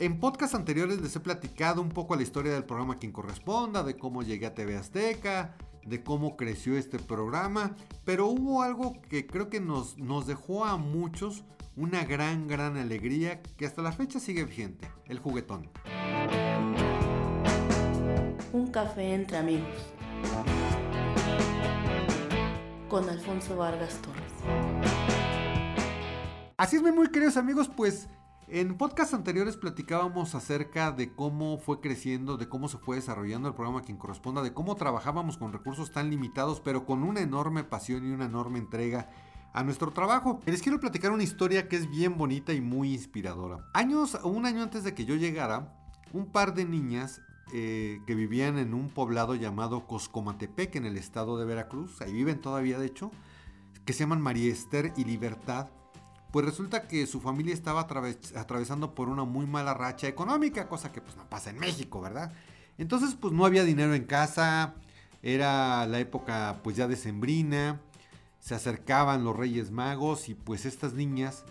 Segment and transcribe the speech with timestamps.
[0.00, 3.98] En podcasts anteriores les he platicado un poco la historia del programa Quien Corresponda, de
[3.98, 7.76] cómo llegué a TV Azteca, de cómo creció este programa,
[8.06, 11.44] pero hubo algo que creo que nos, nos dejó a muchos
[11.76, 15.68] una gran, gran alegría que hasta la fecha sigue vigente, el juguetón.
[18.54, 19.92] Un café entre amigos.
[22.88, 24.32] Con Alfonso Vargas Torres.
[26.56, 28.08] Así es, muy queridos amigos, pues
[28.52, 33.54] en podcasts anteriores platicábamos acerca de cómo fue creciendo, de cómo se fue desarrollando el
[33.54, 38.04] programa quien corresponda, de cómo trabajábamos con recursos tan limitados, pero con una enorme pasión
[38.04, 39.08] y una enorme entrega
[39.52, 40.40] a nuestro trabajo.
[40.46, 43.64] Les quiero platicar una historia que es bien bonita y muy inspiradora.
[43.72, 45.72] Años, un año antes de que yo llegara,
[46.12, 47.20] un par de niñas
[47.52, 52.40] eh, que vivían en un poblado llamado Coscomatepec en el estado de Veracruz, ahí viven
[52.40, 53.12] todavía de hecho,
[53.84, 55.68] que se llaman María Esther y Libertad,
[56.30, 57.88] pues resulta que su familia estaba
[58.36, 62.32] atravesando por una muy mala racha económica, cosa que pues no pasa en México, ¿verdad?
[62.78, 64.74] Entonces pues no había dinero en casa,
[65.22, 67.80] era la época pues ya decembrina,
[68.38, 71.44] se acercaban los Reyes Magos y pues estas niñas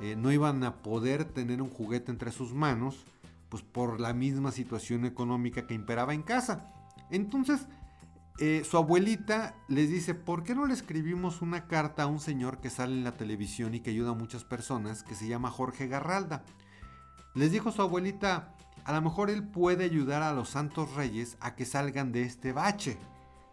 [0.00, 3.04] eh, no iban a poder tener un juguete entre sus manos,
[3.48, 6.72] pues por la misma situación económica que imperaba en casa.
[7.10, 7.66] Entonces
[8.38, 12.58] eh, su abuelita les dice, ¿por qué no le escribimos una carta a un señor
[12.58, 15.88] que sale en la televisión y que ayuda a muchas personas, que se llama Jorge
[15.88, 16.44] Garralda?
[17.34, 21.54] Les dijo su abuelita, a lo mejor él puede ayudar a los santos reyes a
[21.54, 22.98] que salgan de este bache,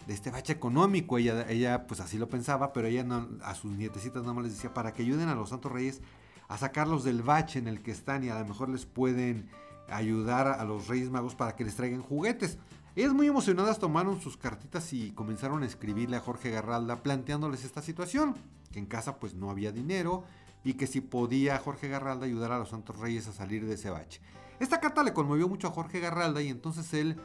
[0.05, 1.17] de este bache económico.
[1.17, 3.05] Ella, ella pues así lo pensaba, pero ella
[3.41, 6.01] a sus nietecitas nada más les decía, para que ayuden a los santos reyes
[6.49, 9.49] a sacarlos del bache en el que están y a lo mejor les pueden
[9.89, 12.57] ayudar a los reyes magos para que les traigan juguetes.
[12.95, 17.81] Ellas muy emocionadas tomaron sus cartitas y comenzaron a escribirle a Jorge Garralda planteándoles esta
[17.81, 18.35] situación,
[18.71, 20.23] que en casa pues no había dinero
[20.63, 23.89] y que si podía Jorge Garralda ayudar a los Santos Reyes a salir de ese
[23.89, 24.21] bache.
[24.59, 27.17] Esta carta le conmovió mucho a Jorge Garralda y entonces él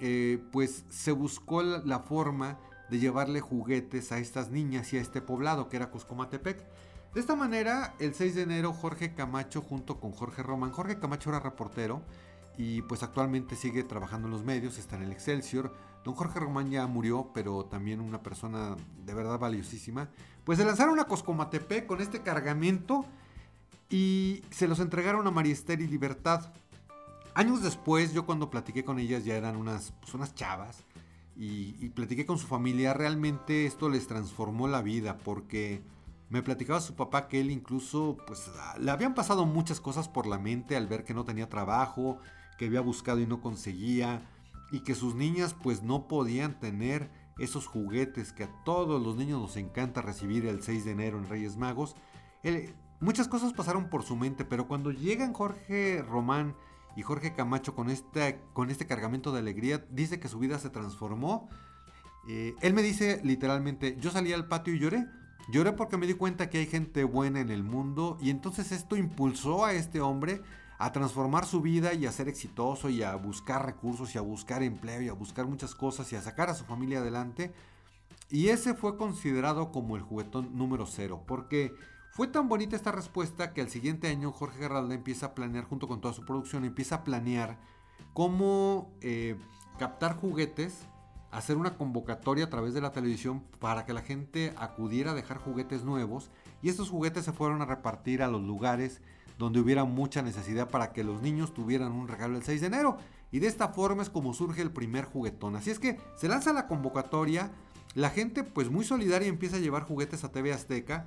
[0.00, 2.58] eh, pues se buscó la forma
[2.90, 6.64] de llevarle juguetes a estas niñas y a este poblado que era Cuscomatepec.
[7.14, 11.28] De esta manera, el 6 de enero Jorge Camacho junto con Jorge Román, Jorge Camacho
[11.28, 12.02] era reportero,
[12.56, 15.74] y pues actualmente sigue trabajando en los medios, está en el Excelsior.
[16.04, 20.08] Don Jorge Román ya murió, pero también una persona de verdad valiosísima.
[20.44, 23.04] Pues se lanzaron a Coscomatepec con este cargamento
[23.88, 26.52] y se los entregaron a Mariester y Libertad.
[27.34, 30.84] Años después, yo cuando platiqué con ellas ya eran unas, pues chavas
[31.36, 35.82] y, y platiqué con su familia, realmente esto les transformó la vida porque
[36.32, 40.38] me platicaba su papá que él incluso pues le habían pasado muchas cosas por la
[40.38, 42.18] mente al ver que no tenía trabajo,
[42.62, 44.22] que había buscado y no conseguía,
[44.70, 49.40] y que sus niñas pues no podían tener esos juguetes que a todos los niños
[49.40, 51.96] nos encanta recibir el 6 de enero en Reyes Magos.
[53.00, 56.54] muchas cosas pasaron por su mente, pero cuando llegan Jorge Román
[56.94, 60.70] y Jorge Camacho con este, con este cargamento de alegría, dice que su vida se
[60.70, 61.48] transformó.
[62.28, 65.08] Eh, él me dice literalmente, yo salí al patio y lloré.
[65.50, 68.96] Lloré porque me di cuenta que hay gente buena en el mundo y entonces esto
[68.96, 70.42] impulsó a este hombre
[70.82, 74.64] a transformar su vida y a ser exitoso y a buscar recursos y a buscar
[74.64, 77.52] empleo y a buscar muchas cosas y a sacar a su familia adelante.
[78.30, 81.72] Y ese fue considerado como el juguetón número cero, porque
[82.10, 85.86] fue tan bonita esta respuesta que al siguiente año Jorge Garralda empieza a planear, junto
[85.86, 87.60] con toda su producción, empieza a planear
[88.12, 89.36] cómo eh,
[89.78, 90.88] captar juguetes,
[91.30, 95.38] hacer una convocatoria a través de la televisión para que la gente acudiera a dejar
[95.38, 99.00] juguetes nuevos y estos juguetes se fueron a repartir a los lugares
[99.42, 102.96] donde hubiera mucha necesidad para que los niños tuvieran un regalo el 6 de enero.
[103.32, 105.56] Y de esta forma es como surge el primer juguetón.
[105.56, 107.50] Así es que se lanza la convocatoria,
[107.94, 111.06] la gente pues muy solidaria empieza a llevar juguetes a TV Azteca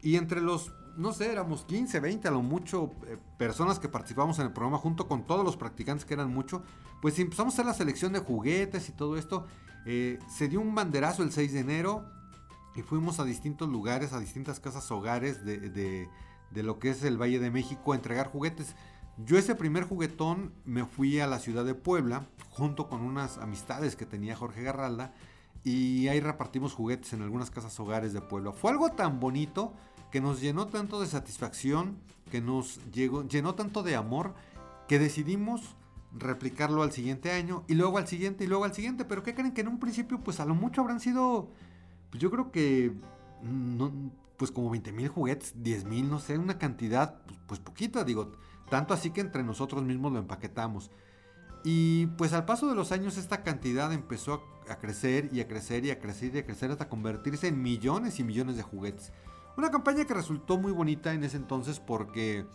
[0.00, 4.38] y entre los, no sé, éramos 15, 20 a lo mucho eh, personas que participamos
[4.38, 6.62] en el programa junto con todos los practicantes que eran mucho,
[7.02, 9.44] pues empezamos a hacer la selección de juguetes y todo esto.
[9.84, 12.06] Eh, se dio un banderazo el 6 de enero
[12.74, 16.08] y fuimos a distintos lugares, a distintas casas hogares de de
[16.54, 18.74] lo que es el Valle de México entregar juguetes.
[19.24, 23.96] Yo ese primer juguetón me fui a la ciudad de Puebla junto con unas amistades
[23.96, 25.14] que tenía Jorge Garralda
[25.64, 28.52] y ahí repartimos juguetes en algunas casas hogares de Puebla.
[28.52, 29.72] Fue algo tan bonito
[30.10, 31.98] que nos llenó tanto de satisfacción,
[32.30, 34.34] que nos llegó, llenó tanto de amor
[34.86, 35.74] que decidimos
[36.12, 39.04] replicarlo al siguiente año y luego al siguiente y luego al siguiente.
[39.04, 41.48] Pero ¿qué creen que en un principio pues a lo mucho habrán sido,
[42.10, 42.92] pues yo creo que
[43.42, 43.90] no,
[44.36, 48.32] pues como 20 mil juguetes, 10 mil, no sé, una cantidad pues, pues, poquita, digo,
[48.68, 50.90] tanto así que entre nosotros mismos lo empaquetamos.
[51.64, 55.84] Y pues al paso de los años esta cantidad empezó a, crecer y a crecer
[55.84, 59.12] y a crecer y a crecer hasta convertirse en millones y millones de juguetes.
[59.56, 62.46] Una campaña que resultó muy bonita en ese entonces porque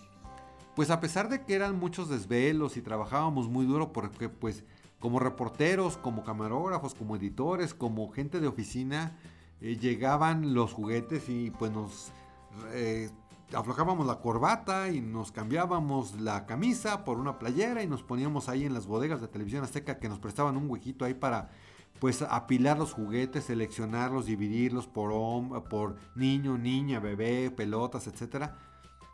[0.76, 4.64] pues a pesar de que eran muchos desvelos y trabajábamos muy duro porque pues
[5.00, 9.18] como reporteros, como camarógrafos, como editores, como gente de oficina,
[9.62, 12.12] eh, llegaban los juguetes y pues nos
[12.74, 13.10] eh,
[13.54, 18.66] aflojábamos la corbata y nos cambiábamos la camisa por una playera y nos poníamos ahí
[18.66, 21.50] en las bodegas de televisión azteca que nos prestaban un huequito ahí para
[22.00, 28.58] pues apilar los juguetes, seleccionarlos, dividirlos por, por niño, niña, bebé, pelotas, etcétera.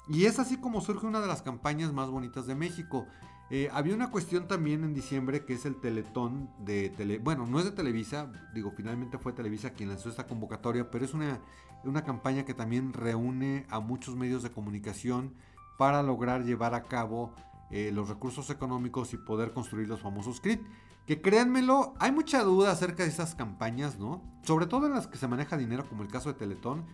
[0.08, 3.06] Y es así como surge una de las campañas más bonitas de México.
[3.50, 7.60] Eh, había una cuestión también en diciembre que es el Teletón de tele, bueno, no
[7.60, 11.40] es de Televisa, digo, finalmente fue Televisa quien lanzó esta convocatoria, pero es una,
[11.86, 15.34] una campaña que también reúne a muchos medios de comunicación
[15.78, 17.34] para lograr llevar a cabo
[17.70, 20.62] eh, los recursos económicos y poder construir los famosos CRIT.
[21.06, 24.22] Que créanmelo, hay mucha duda acerca de esas campañas, ¿no?
[24.44, 26.86] Sobre todo en las que se maneja dinero, como el caso de Teletón.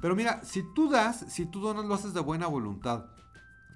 [0.00, 3.06] Pero mira, si tú das, si tú donas, lo haces de buena voluntad.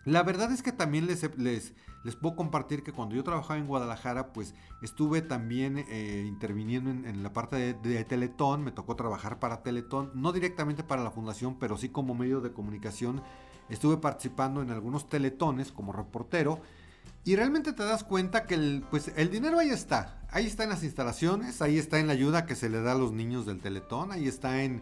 [0.05, 1.75] La verdad es que también les, les,
[2.05, 7.23] les puedo compartir que cuando yo trabajaba en Guadalajara, pues estuve también eh, interviniendo en,
[7.23, 11.59] la parte de, de, Teletón, me tocó trabajar para Teletón, no directamente para la fundación,
[11.59, 13.23] pero sí como medio de comunicación.
[13.69, 16.61] Estuve participando en algunos teletones como reportero
[17.25, 20.21] y realmente te das cuenta que el, pues, el dinero ahí está.
[20.31, 22.97] Ahí está en las instalaciones, ahí está en la ayuda que se le da a
[22.97, 24.81] los niños del Teletón, ahí está en,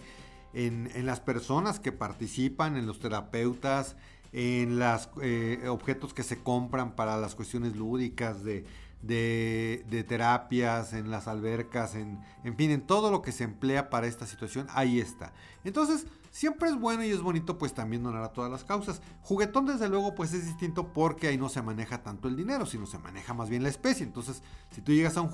[0.52, 3.96] en, las personas que participan, en los terapeutas,
[4.32, 8.66] en los eh, objetos que se compran para las cuestiones lúdicas de,
[9.02, 14.06] de, terapias, en las albercas, en, en fin, en todo lo que se emplea para
[14.06, 15.32] esta situación, ahí está.
[15.64, 19.00] Entonces, Siempre es bueno y es bonito pues también donar a todas las causas.
[19.22, 22.86] Juguetón desde luego pues es distinto porque ahí no se maneja tanto el dinero, sino
[22.86, 24.04] se maneja más bien la especie.
[24.04, 25.30] Entonces si tú llegas a un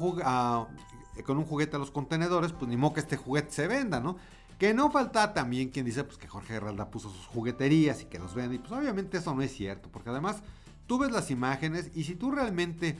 [1.26, 4.17] con un juguete a los contenedores, pues ni modo que este juguete se venda, ¿no?
[4.59, 8.19] Que no falta también quien dice pues que Jorge Herralda puso sus jugueterías y que
[8.19, 8.56] los vende.
[8.56, 10.43] Y pues obviamente eso no es cierto, porque además
[10.87, 12.97] tú ves las imágenes y si tú realmente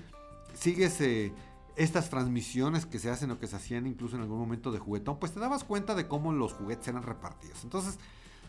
[0.55, 1.01] sigues...
[1.01, 1.33] Eh,
[1.77, 5.19] estas transmisiones que se hacen o que se hacían incluso en algún momento de juguetón,
[5.19, 7.65] pues te dabas cuenta de cómo los juguetes eran repartidos.
[7.65, 7.99] Entonces,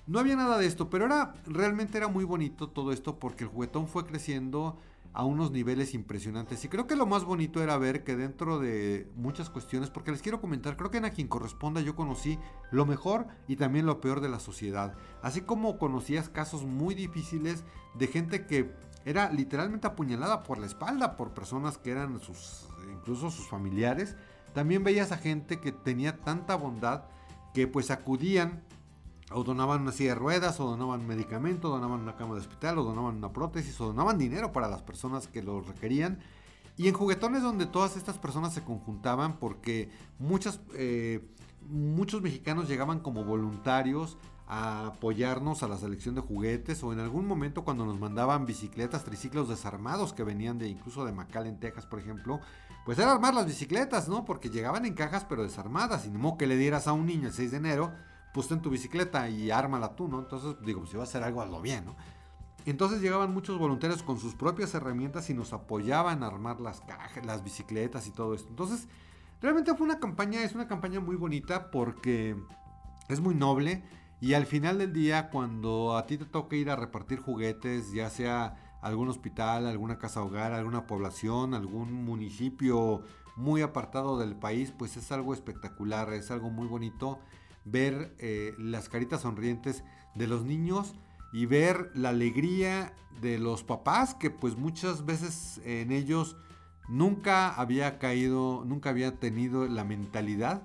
[0.08, 3.50] no había nada de esto, pero era realmente era muy bonito todo esto porque el
[3.50, 4.78] juguetón fue creciendo
[5.16, 6.64] a unos niveles impresionantes.
[6.66, 10.22] Y creo que lo más bonito era ver que dentro de muchas cuestiones, porque les
[10.22, 12.38] quiero comentar, creo que en a quien corresponda yo conocí
[12.70, 14.94] lo mejor y también lo peor de la sociedad.
[15.22, 17.64] Así como conocías casos muy difíciles
[17.98, 18.74] de gente que
[19.06, 24.18] era literalmente apuñalada por la espalda por personas que eran sus incluso sus familiares,
[24.54, 27.06] también veías a gente que tenía tanta bondad
[27.54, 28.64] que pues acudían
[29.32, 32.84] o donaban una silla de ruedas, o donaban medicamento, donaban una cama de hospital, o
[32.84, 36.20] donaban una prótesis, o donaban dinero para las personas que lo requerían.
[36.78, 39.90] Y en juguetones donde todas estas personas se conjuntaban porque
[40.20, 41.26] muchas, eh,
[41.70, 44.18] muchos mexicanos llegaban como voluntarios
[44.48, 49.04] a apoyarnos a la selección de juguetes o en algún momento cuando nos mandaban bicicletas,
[49.04, 52.40] triciclos desarmados que venían de incluso de McAllen, Texas, por ejemplo,
[52.86, 54.24] pues era armar las bicicletas, ¿no?
[54.24, 57.34] Porque llegaban en cajas pero desarmadas y no que le dieras a un niño el
[57.34, 57.92] 6 de enero,
[58.36, 60.20] pues en tu bicicleta y ármala tú, ¿no?
[60.20, 61.96] Entonces, digo, pues, si va a hacer algo, hazlo bien, ¿no?
[62.66, 67.26] Entonces llegaban muchos voluntarios con sus propias herramientas y nos apoyaban a armar las cajas,
[67.26, 68.50] las bicicletas y todo esto.
[68.50, 68.90] Entonces,
[69.42, 72.36] realmente fue una campaña, es una campaña muy bonita porque
[73.08, 73.86] es muy noble
[74.20, 78.10] y al final del día, cuando a ti te toca ir a repartir juguetes, ya
[78.10, 83.02] sea algún hospital, alguna casa hogar, alguna población, algún municipio
[83.38, 87.20] muy apartado del país, pues es algo espectacular, es algo muy bonito
[87.66, 89.84] ver eh, las caritas sonrientes
[90.16, 90.94] de los niños
[91.34, 96.38] y ver la alegría de los papás que pues muchas veces en ellos
[96.88, 100.62] nunca había caído, nunca había tenido la mentalidad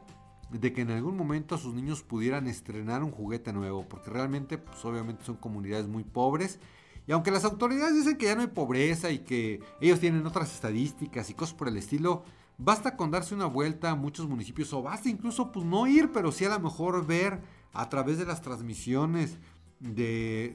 [0.51, 4.85] de que en algún momento sus niños pudieran estrenar un juguete nuevo, porque realmente pues
[4.85, 6.59] obviamente son comunidades muy pobres.
[7.07, 10.53] Y aunque las autoridades dicen que ya no hay pobreza y que ellos tienen otras
[10.53, 12.25] estadísticas y cosas por el estilo,
[12.63, 16.31] basta con darse una vuelta a muchos municipios o basta incluso pues no ir, pero
[16.31, 17.41] sí a lo mejor ver
[17.73, 19.39] a través de las transmisiones
[19.79, 20.55] de,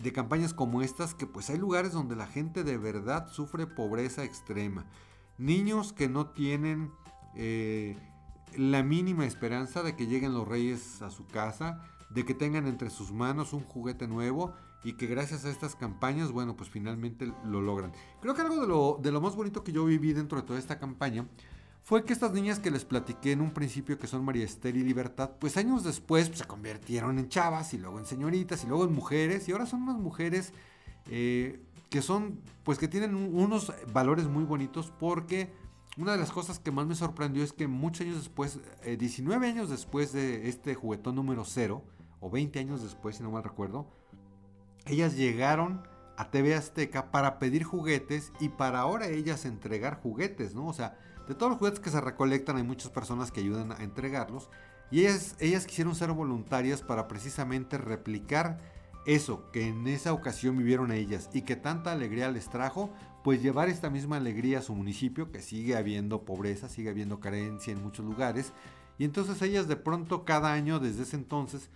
[0.00, 4.22] de, campañas como estas que pues hay lugares donde la gente de verdad sufre pobreza
[4.22, 4.86] extrema.
[5.36, 6.92] Niños que no tienen
[7.34, 7.96] eh,
[8.56, 12.90] la mínima esperanza de que lleguen los reyes a su casa, de que tengan entre
[12.90, 17.60] sus manos un juguete nuevo y que gracias a estas campañas, bueno, pues finalmente lo
[17.60, 17.92] logran.
[18.20, 20.58] Creo que algo de lo, de lo más bonito que yo viví dentro de toda
[20.58, 21.26] esta campaña
[21.82, 24.82] fue que estas niñas que les platiqué en un principio que son María Esther y
[24.82, 28.84] Libertad, pues años después pues, se convirtieron en chavas y luego en señoritas y luego
[28.84, 30.52] en mujeres y ahora son unas mujeres
[31.10, 31.60] eh,
[31.90, 35.52] que son, pues que tienen unos valores muy bonitos porque
[35.98, 39.50] una de las cosas que más me sorprendió es que muchos años después, 19 eh,
[39.50, 41.84] años después de este juguetón número 0,
[42.20, 43.86] o 20 años después si no mal recuerdo,
[44.86, 45.86] ellas llegaron
[46.16, 50.66] a TV Azteca para pedir juguetes y para ahora ellas entregar juguetes, ¿no?
[50.66, 53.82] O sea, de todos los juguetes que se recolectan hay muchas personas que ayudan a
[53.82, 54.50] entregarlos
[54.90, 58.58] y ellas, ellas quisieron ser voluntarias para precisamente replicar
[59.06, 62.90] eso que en esa ocasión vivieron ellas y que tanta alegría les trajo,
[63.22, 67.72] pues llevar esta misma alegría a su municipio, que sigue habiendo pobreza, sigue habiendo carencia
[67.72, 68.52] en muchos lugares.
[68.98, 71.70] Y entonces ellas de pronto cada año desde ese entonces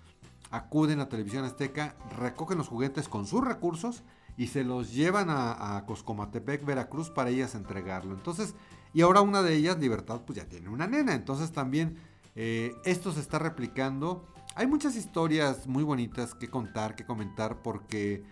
[0.50, 4.02] acuden a Televisión Azteca, recogen los juguetes con sus recursos
[4.37, 8.14] y se los llevan a, Coscomatepec, Veracruz, para ellas entregarlo.
[8.14, 8.55] Entonces,
[8.95, 11.14] y ahora una de ellas, Libertad, pues ya tiene una nena.
[11.14, 11.99] Entonces también
[12.37, 14.25] eh, esto se está replicando.
[14.55, 18.25] Hay muchas historias muy bonitas que contar, que comentar, porque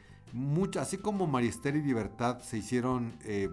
[0.79, 3.49] así como Mariester y Libertad se hicieron, eh,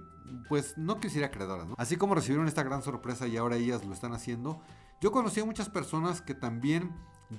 [0.48, 1.75] pues no quisiera creadoras, ¿no?
[1.77, 4.62] Así como recibieron esta gran sorpresa y ahora ellas lo están haciendo,
[5.01, 6.91] yo conocí a muchas personas que también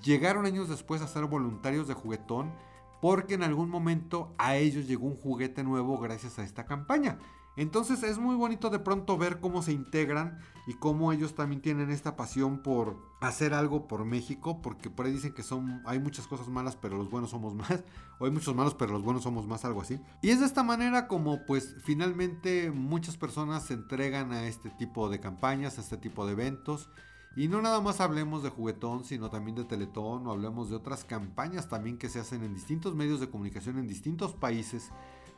[0.03, 2.53] llegaron años después a ser voluntarios de juguetón
[3.01, 7.19] porque en algún momento a ellos llegó un juguete nuevo gracias a esta campaña.
[7.57, 11.91] Entonces es muy bonito de pronto ver cómo se integran y cómo ellos también tienen
[11.91, 16.27] esta pasión por hacer algo por México, porque por ahí dicen que son hay muchas
[16.27, 17.85] cosas malas, pero los buenos somos más,
[18.19, 20.01] o hay muchos malos, pero los buenos somos más, algo así.
[20.21, 25.09] Y es de esta manera como pues finalmente muchas personas se entregan a este tipo
[25.09, 26.91] de campañas, a este tipo de eventos.
[27.37, 31.05] Y no nada más hablemos de juguetón, sino también de teletón, o hablemos de otras
[31.05, 34.91] campañas también que se hacen en distintos medios de comunicación en distintos países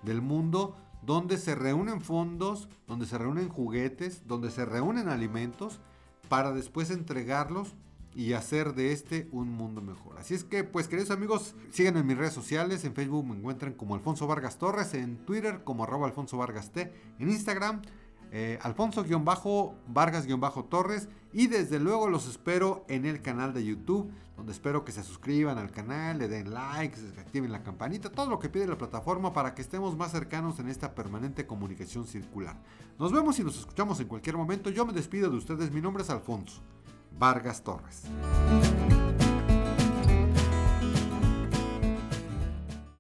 [0.03, 5.81] del mundo donde se reúnen fondos, donde se reúnen juguetes, donde se reúnen alimentos
[6.29, 7.75] para después entregarlos
[8.15, 10.19] y hacer de este un mundo mejor.
[10.19, 13.75] Así es que, pues queridos amigos, síganme en mis redes sociales, en Facebook me encuentran
[13.75, 17.83] como Alfonso Vargas Torres, en Twitter como arroba Alfonso Vargas T, en Instagram
[18.33, 24.93] eh, Alfonso-Vargas-Torres y desde luego los espero en el canal de YouTube, donde espero que
[24.93, 28.67] se suscriban al canal, le den like, se activen la campanita, todo lo que pide
[28.67, 32.57] la plataforma para que estemos más cercanos en esta permanente comunicación circular.
[32.99, 34.71] Nos vemos y nos escuchamos en cualquier momento.
[34.71, 35.71] Yo me despido de ustedes.
[35.71, 36.61] Mi nombre es Alfonso
[37.19, 38.03] Vargas Torres.